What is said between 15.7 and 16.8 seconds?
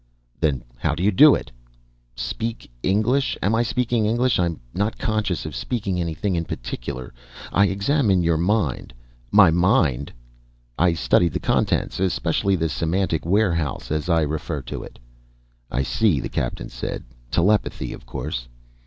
see," the Captain